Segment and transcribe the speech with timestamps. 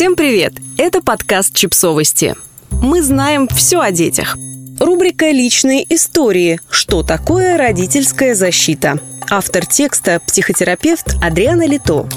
[0.00, 0.54] Всем привет!
[0.78, 2.34] Это подкаст «Чипсовости».
[2.70, 4.34] Мы знаем все о детях.
[4.78, 6.58] Рубрика «Личные истории.
[6.70, 12.08] Что такое родительская защита?» Автор текста– психотерапевт Адриана Лито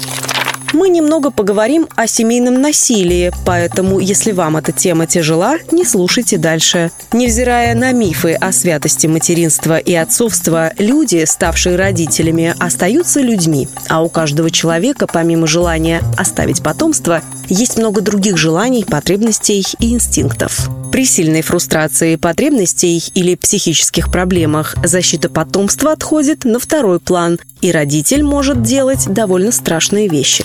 [0.74, 6.90] мы немного поговорим о семейном насилии, поэтому, если вам эта тема тяжела, не слушайте дальше.
[7.12, 14.08] Невзирая на мифы о святости материнства и отцовства, люди, ставшие родителями, остаются людьми, а у
[14.08, 20.68] каждого человека, помимо желания оставить потомство, есть много других желаний, потребностей и инстинктов.
[20.90, 28.22] При сильной фрустрации потребностей или психических проблемах защита потомства отходит на второй план, и родитель
[28.22, 30.44] может делать довольно страшные вещи.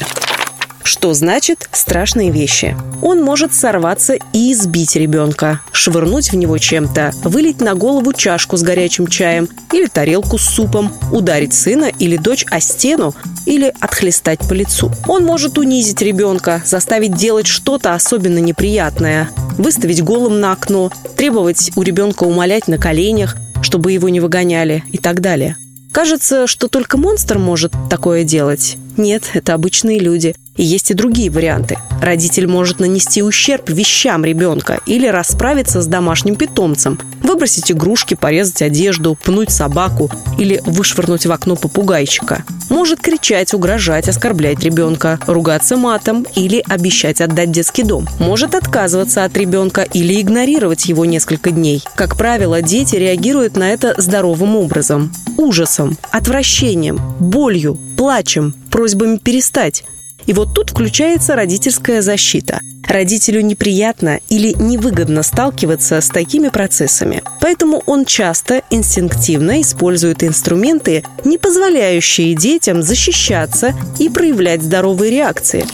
[0.84, 2.78] Что значит страшные вещи?
[3.02, 8.64] Он может сорваться и избить ребенка, швырнуть в него чем-то, вылить на голову чашку с
[8.64, 13.14] горячим чаем или тарелку с супом, ударить сына или дочь о стену
[13.46, 14.90] или отхлестать по лицу.
[15.06, 21.82] Он может унизить ребенка, заставить делать что-то особенно неприятное, выставить голым на окно, требовать у
[21.82, 25.58] ребенка умолять на коленях, чтобы его не выгоняли и так далее.
[25.92, 28.78] Кажется, что только монстр может такое делать.
[28.98, 30.36] Нет, это обычные люди.
[30.60, 31.78] И есть и другие варианты.
[32.02, 39.18] Родитель может нанести ущерб вещам ребенка или расправиться с домашним питомцем, выбросить игрушки, порезать одежду,
[39.24, 42.44] пнуть собаку или вышвырнуть в окно попугайчика.
[42.70, 48.06] Может кричать, угрожать, оскорблять ребенка, ругаться матом или обещать отдать детский дом.
[48.20, 51.82] Может отказываться от ребенка или игнорировать его несколько дней.
[51.96, 55.14] Как правило, дети реагируют на это здоровым образом.
[55.38, 59.86] Ужасом, отвращением, болью, плачем, просьбами перестать.
[60.30, 62.60] И вот тут включается родительская защита.
[62.88, 67.24] Родителю неприятно или невыгодно сталкиваться с такими процессами.
[67.42, 75.66] Поэтому он часто инстинктивно использует инструменты, не позволяющие детям защищаться и проявлять здоровые реакции.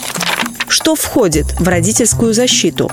[0.70, 2.90] Что входит в родительскую защиту?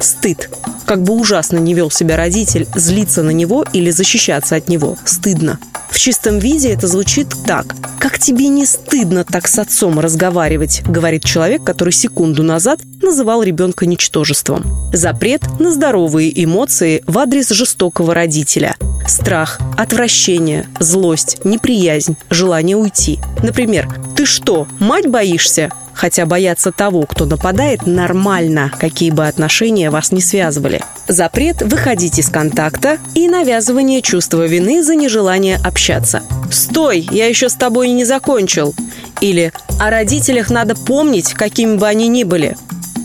[0.00, 0.50] Стыд.
[0.84, 5.60] Как бы ужасно не вел себя родитель, злиться на него или защищаться от него стыдно.
[5.94, 7.76] В чистом виде это звучит так.
[8.00, 13.86] «Как тебе не стыдно так с отцом разговаривать?» говорит человек, который секунду назад называл ребенка
[13.86, 14.90] ничтожеством.
[14.92, 18.74] Запрет на здоровые эмоции в адрес жестокого родителя.
[19.06, 23.20] Страх, отвращение, злость, неприязнь, желание уйти.
[23.44, 30.12] Например, «Ты что, мать боишься?» Хотя бояться того, кто нападает, нормально, какие бы отношения вас
[30.12, 30.82] не связывали.
[31.08, 36.22] Запрет выходить из контакта и навязывание чувства вины за нежелание общаться.
[36.50, 38.74] «Стой, я еще с тобой не закончил!»
[39.20, 42.56] Или «О родителях надо помнить, какими бы они ни были».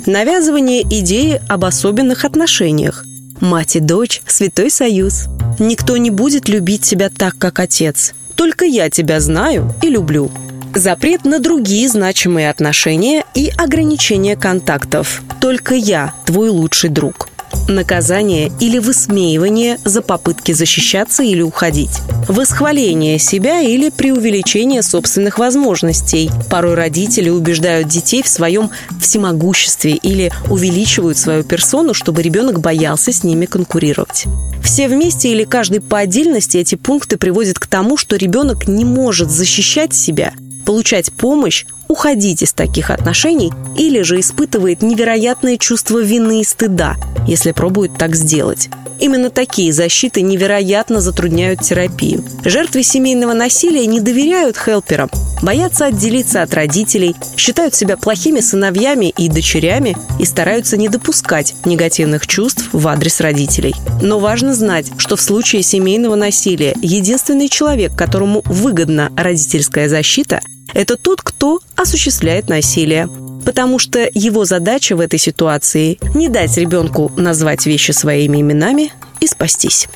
[0.06, 3.06] Навязывание идеи об особенных отношениях.
[3.42, 5.28] Мать и дочь– святой союз.
[5.60, 8.14] Никто не будет любить тебя так, как отец.
[8.36, 10.32] Только я тебя знаю и люблю.
[10.76, 15.24] Запрет на другие значимые отношения и ограничение контактов.
[15.42, 17.28] Только я, твой лучший друг.
[17.68, 22.00] Наказание или высмеивание за попытки защищаться или уходить.
[22.28, 26.30] Восхваление себя или преувеличение собственных возможностей.
[26.50, 28.70] Порой родители убеждают детей в своем
[29.02, 34.26] всемогуществе или увеличивают свою персону, чтобы ребенок боялся с ними конкурировать.
[34.64, 39.32] Все вместе или каждый по отдельности эти пункты приводят к тому, что ребенок не может
[39.32, 40.34] защищать себя–
[40.70, 47.54] получать помощь, уходить из таких отношений или же испытывает невероятное чувство вины и стыда, если
[47.54, 48.70] пробует так сделать.
[49.00, 52.24] Именно такие защиты невероятно затрудняют терапию.
[52.46, 55.10] Жертвы семейного насилия не доверяют хелперам,
[55.42, 62.28] боятся отделиться от родителей, считают себя плохими сыновьями и дочерями и стараются не допускать негативных
[62.28, 63.74] чувств в адрес родителей.
[64.04, 70.42] Но важно знать, что в случае семейного насилия единственный человек, которому выгодна родительская защита–
[70.74, 73.10] это тот, кто осуществляет насилие.
[73.46, 78.92] Потому что его задача в этой ситуации– не дать ребенку назвать вещи своими именами
[79.22, 79.88] и спастись.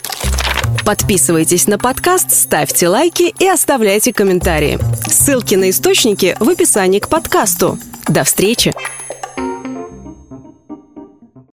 [0.85, 4.79] Подписывайтесь на подкаст, ставьте лайки и оставляйте комментарии.
[5.07, 7.77] Ссылки на источники в описании к подкасту.
[8.07, 8.73] До встречи!